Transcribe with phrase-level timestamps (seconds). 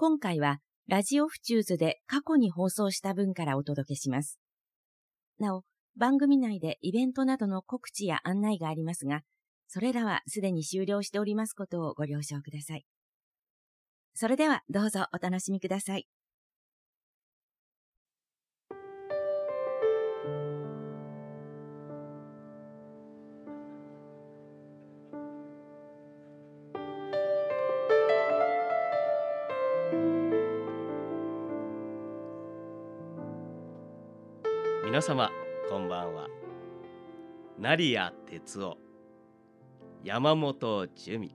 [0.00, 4.38] 今回はラジオフチューズで過去に放送した分からお届けします。
[5.38, 9.20] なお、番組内でイベントなどの告知や案内がありますが、
[9.68, 12.86] それらはすでに終了しておりますことをご了承ください。
[14.14, 16.06] それではどうぞお楽しみください。
[35.00, 35.30] 皆様
[35.70, 36.28] こんばんは。
[37.58, 38.78] 成谷哲夫
[40.04, 41.34] 山本珠美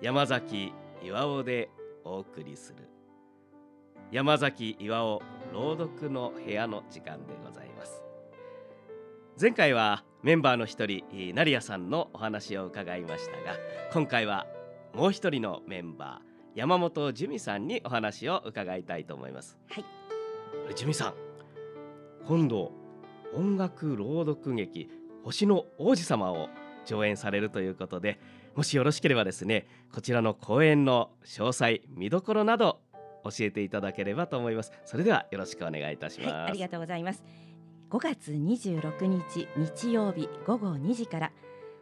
[0.00, 1.70] 山崎岩尾で
[2.02, 2.90] お送りする
[4.10, 8.02] 山崎岩尾朗読の部屋の時間でございます。
[9.40, 13.56] 前回はメンバーの一人成谷さんのお話を伺いましたが
[13.92, 14.48] 今回は
[14.92, 19.56] もう一人のメンバー山本珠美さんにお話を伺いたいと思います。
[19.70, 19.84] はい。
[20.74, 21.33] 珠美さん
[22.26, 22.72] 今度
[23.34, 24.90] 音楽朗読劇
[25.24, 26.48] 星の王子様を
[26.86, 28.20] 上演されるということで
[28.54, 32.80] もしよろしければですねこちらの公演の詳細見どころなど
[33.24, 34.70] 教えていただければと思います。
[34.84, 37.24] それではよろしくお願いいたします、はい、ありがとうございます。
[37.90, 41.32] 5月26日日曜日午後2時から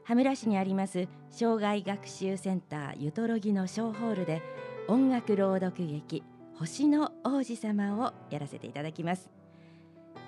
[0.05, 4.43] 羽村市にあります障害学習センターゆとろぎの小ホールで
[4.89, 6.23] 音楽朗読劇
[6.59, 9.42] 星の王子様をやらせていただきます。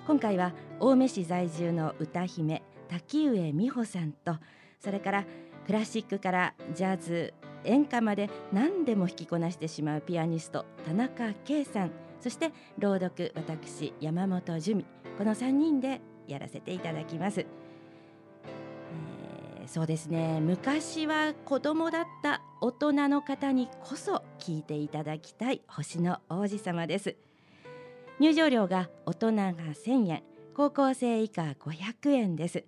[0.07, 4.35] 今回は青梅市在住の歌姫滝上美穂さんと
[4.79, 5.25] それから
[5.65, 14.85] クラシックからジャズ演歌まで何でも弾きこなしてしまうピアニスト田中圭さんそして朗読私山本珠美
[15.17, 27.15] この3人でやらせていただきます、えー、そうですね昔は子供だった大人の方にこそ聞いていただきたい星の王子様です。
[28.17, 30.23] 入場料が大人が1000円
[30.55, 32.63] 高校生以下500円です。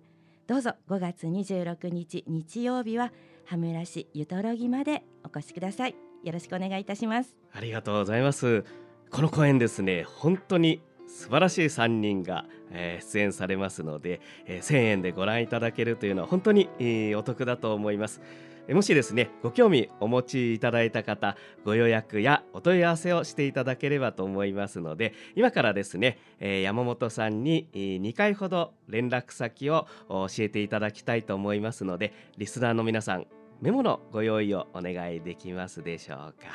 [0.46, 3.12] どうぞ5月26日日曜日は
[3.46, 5.94] 羽村市ゆとろぎまでお越しください。
[6.22, 7.34] よろしくお願いいたします。
[7.54, 8.62] ありがとうございます。
[9.10, 18.20] この公演ですね本当に素晴らしい3人が、えー、出演されますので、えー、1000円でご覧いただけるというのは本当に、えー、お得だと思います。
[18.68, 33.26] もしですねご興味お持ちいただいた方ご予約やお問い合わせをしていただければと思いますので今からですね、え、山本さんに2回ほど連絡先を教えていただきたいと思いますのでリスナーの皆さん
[33.60, 36.48] メモのご用意をお願いできますでしょうか。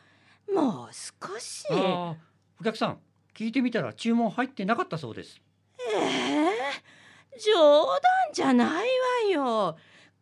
[0.53, 1.65] もう少し。
[1.71, 2.15] お
[2.63, 2.99] 客さん
[3.33, 5.41] 聞いてみたら注文入ってなかったそうです。
[5.93, 6.22] ええー
[7.39, 8.01] 冗談
[8.33, 8.87] じゃない
[9.29, 9.77] わよ。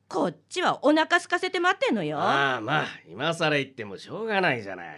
[0.08, 2.18] こっちはお腹空かせて待ってんのよ。
[2.18, 4.98] まあまあ今更言ってもしょうがないじゃない。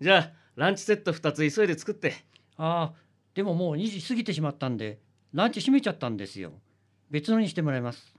[0.00, 2.14] じゃあランチセット2つ急いで作って。
[2.56, 2.94] ああ
[3.34, 4.98] でももう2時過ぎてしまったんで
[5.32, 6.52] ランチ閉めちゃったんですよ。
[7.10, 8.14] 別のにしてもらいます。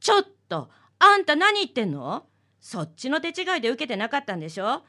[0.00, 2.24] ちょっとあんた何言ってんの？
[2.60, 4.82] そっちの手違いで受けてなかったんでしょ？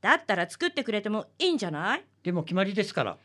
[0.00, 2.04] だったら作ってくれてもいいんじゃない？
[2.22, 3.18] でも決まりですから。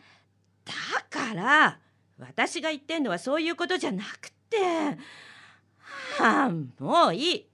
[0.66, 0.74] だ
[1.10, 1.80] から
[2.20, 4.58] 私が言ってんのはそういうことじゃなくて。
[6.18, 7.50] はあもういい。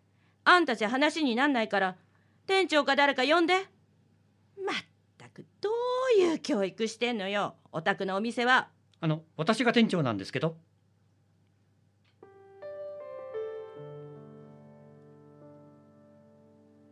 [0.45, 1.95] あんたじゃ話になんないから
[2.47, 3.53] 店長か誰か呼んで。
[4.65, 4.75] まっ
[5.17, 5.69] たくど
[6.17, 8.69] ういう教育してんのよお宅のお店は。
[8.99, 10.55] あの私が店長なんですけど。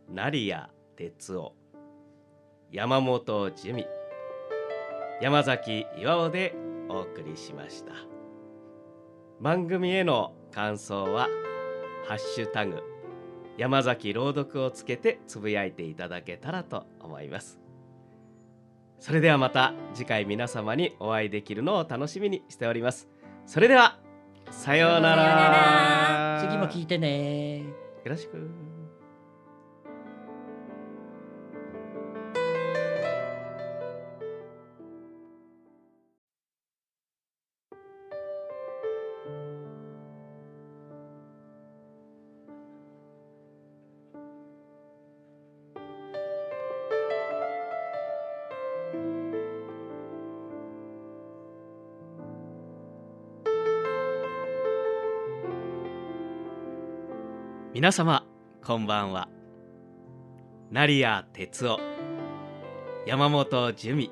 [0.08, 0.66] 成谷
[0.96, 1.54] 哲夫。
[2.70, 3.86] 山本樹美
[5.20, 6.54] 山崎岩尾で
[6.92, 7.92] お送りしました。
[9.40, 11.28] 番組への感想は
[12.06, 12.82] 「ハッシュタグ
[13.56, 17.58] 山崎朗読」をつけてつぶやいていただけたらと思います。
[18.98, 23.08] それではまた次回皆様にお会いできるのを楽しみにしております。
[23.46, 23.98] それでは
[24.50, 26.38] さようなら。
[26.40, 27.60] 次も聞いてね。
[27.60, 27.66] よ
[28.04, 28.71] ろしく
[57.74, 58.26] 皆様
[58.62, 59.28] こんばんは。
[60.70, 61.80] 成谷哲夫
[63.06, 64.10] 山本樹美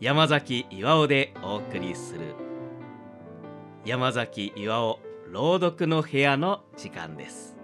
[0.00, 2.34] 山崎岩尾でお送りする
[3.86, 5.00] 山崎岩尾
[5.32, 7.56] 朗読の部屋の時間です。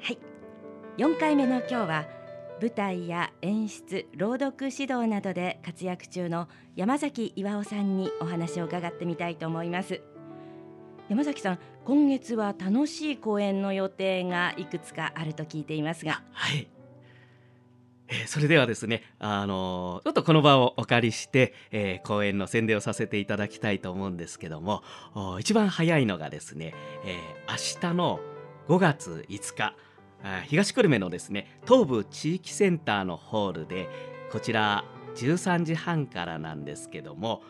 [0.00, 0.18] はい。
[0.96, 2.06] 4回目の今日は
[2.58, 10.00] 舞台や演出朗読指導などで活躍中の山崎岩尾さんにお話を伺ってみたいと思います。
[11.10, 16.22] 山崎さん今月は楽しい公演の予定がいくつかあると聞いていますが。
[16.30, 16.68] はい、
[18.06, 24.84] えそれではですねあのちょっとこの場をお借りして、えー公演の宣伝をさせていただきたいと思うんですけども
[25.16, 26.74] お一番早いのがですね、
[27.04, 28.20] えー明日の
[28.68, 29.74] 5月5日
[30.46, 33.88] 東久留米のですね東部地域センターのホールで
[34.30, 34.84] こちら
[35.16, 37.42] 13時半からなんですけども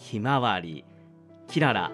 [0.00, 0.84] ひまわり
[1.46, 1.92] きらら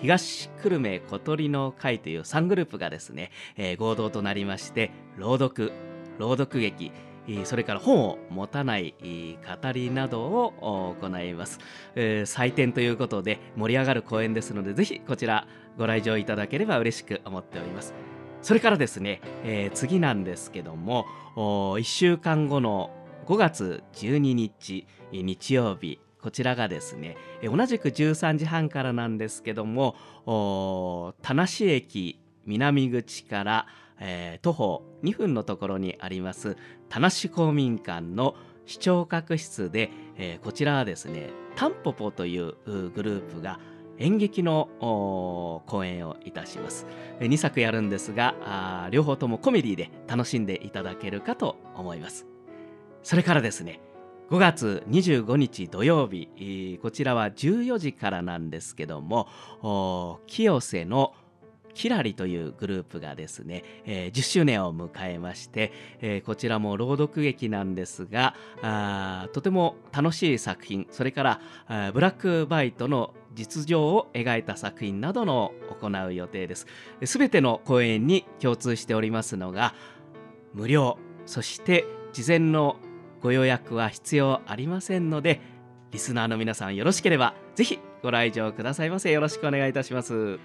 [0.00, 5.72] 東久留米小鳥の会という3グループがですね、えー合同となりまして朗読
[6.18, 6.92] 朗読劇
[7.44, 11.58] それから本を持たない語りなどを行います、
[11.94, 15.46] えー祭典ということで盛り上がる公演ですのでぜひこちら
[15.78, 17.94] ご来場いただければ嬉しく思っております。
[18.42, 22.90] それからですね、えー次なんですけども1週間後の
[23.26, 29.94] 5月12日日曜日こちらがですねえー同じく13時半からなんですけども
[31.20, 33.66] 田無駅南口から、
[34.00, 36.56] えー徒歩2分のところにあります
[36.88, 43.60] 田無公民館の視聴覚室で、えーこちらはですねタンポポといううグループが
[43.98, 44.70] 演劇の
[45.66, 46.86] 公演をいたします。
[47.20, 52.26] 2作やるんですが両方ともコメディで楽しんでいただけるかと思います。
[53.02, 53.80] それからですね
[54.30, 59.28] 5月25日土曜日、こちらは14時からなんですけども
[60.26, 61.14] 清瀬の
[61.74, 68.34] キラリというグループがですね、えー10周年を迎えまして、えーこちらも朗読劇なんですが
[69.32, 76.66] とても楽しい作品それからブラックバイトの実情を描いた作品などの行う予定です。
[77.04, 79.74] すべての公演に共通しておりますのが
[80.54, 82.76] 無料そして事前の
[83.24, 85.40] ご予約は必要ありませんので
[85.92, 89.10] リスナーの皆さんよろしければぜひご来場くださいませ。
[89.12, 90.38] よろしくお願いいたします。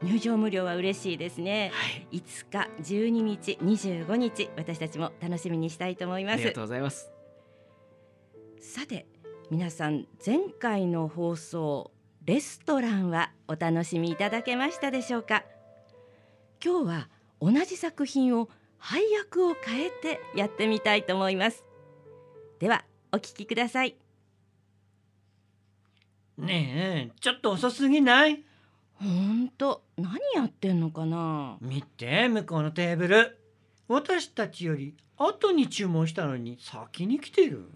[0.00, 1.72] 入場無料は嬉しいですね。
[1.74, 2.06] はい。
[2.18, 6.34] 5日12日25日私たちも楽しみにしたいと思います。
[6.34, 7.10] ありがとうございます。
[8.60, 9.06] さて
[9.50, 11.90] 皆さん前回の放送
[12.26, 15.42] レストランはお楽しみいただけましたでしょうか？
[16.64, 17.08] 今日は
[17.40, 21.64] 同じ作品を配役を変えてやってみたいと思います
[22.60, 23.96] ではお聞きください。
[26.36, 28.44] ねえちょっと遅すぎない？
[28.92, 31.56] ほんと何やってんのかな？
[31.62, 33.38] 見て向こうのテーブル。
[33.88, 37.70] 私たちより後に注文したのに先に来てる。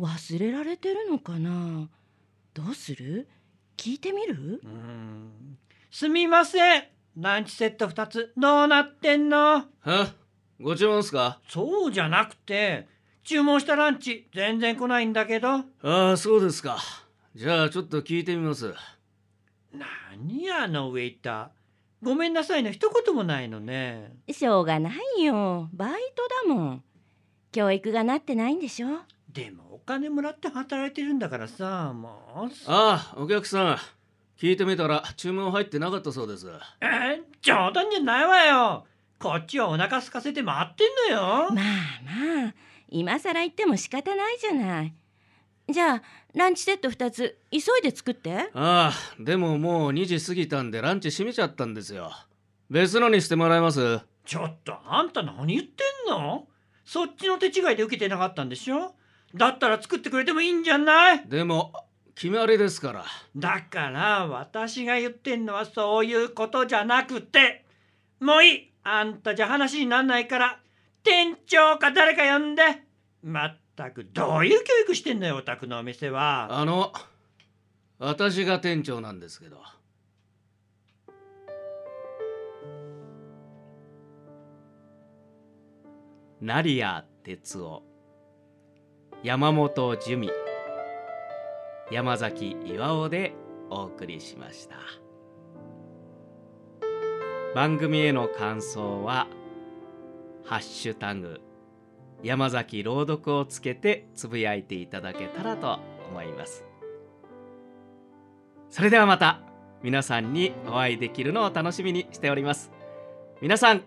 [0.00, 1.90] 忘れられてるのかな？
[2.54, 3.28] どうする？
[3.76, 4.62] 聞いてみる？
[4.64, 5.58] うーん。
[5.90, 6.84] すみません。
[7.18, 9.66] ランチセット2つどうなってんの？
[9.80, 10.14] は？
[10.58, 11.40] ご注文ですか？
[11.46, 12.88] そうじゃなくて
[13.24, 15.48] 注文したランチ全然来ないんだけど。
[15.50, 16.78] ああそうですか。
[17.34, 18.74] じゃあちょっと聞いてみます。
[19.72, 21.48] 何やあのウェイター？
[22.02, 24.12] ごめんなさいの一言もないのね。
[24.30, 25.68] しょうがないよ。
[25.72, 26.82] バイトだもん。
[27.52, 28.88] 教育がなってないんでしょ？
[29.32, 33.78] でもお金もらって働いてるんだからさもうああお客さん。
[34.40, 36.48] 聞いてみたら注文入ってなかったそうです。
[36.80, 38.86] えー冗談じゃないわよ。
[39.18, 41.20] こっちはお腹空かせて待ってんのよ。
[41.20, 41.60] まあま
[42.48, 42.54] あ
[42.90, 44.94] 今更言っても仕方ないじゃない。
[45.68, 46.02] じゃあ
[46.34, 48.50] ランチセット2つ急いで作って。
[48.54, 52.12] ああでももう2時過ぎたんでランチ閉めちゃったんですよ。
[52.68, 54.00] 別のにしてもらえます？
[54.24, 56.46] ちょっとあんた何言ってんの？
[56.84, 58.94] そっちの手違いで受けてなかったんでしょ？
[59.34, 61.28] だったら作ってくれてもいいんじゃない？
[61.28, 61.72] でも
[62.14, 63.04] 決まりですから。
[63.36, 67.64] だから私が言ってんのはそういうことじゃなくて。
[68.20, 68.70] もういい。
[68.82, 70.59] あんたじゃ話になんないから
[71.02, 72.62] 店長か誰か呼んで。
[73.22, 76.48] まったくどういう教育してんのよお宅のお店は。
[76.50, 76.92] あの
[77.98, 79.62] 私が店長なんですけど。
[86.40, 87.82] 成谷哲夫。
[89.22, 90.30] 山本樹美。
[91.90, 93.34] 山崎巌で
[93.68, 94.76] お送りしました。
[97.54, 99.26] 番組への感想は
[100.44, 101.40] 「ハッシュタグ
[102.22, 105.78] 山崎朗読」をつけてつぶやいていただけたらと
[106.08, 106.64] 思います。
[108.68, 109.40] それではまた
[109.82, 112.70] 皆さんにお会いできるのを楽しみにしております。
[113.40, 113.82] 皆さん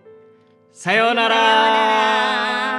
[0.71, 2.72] さようなさようなら。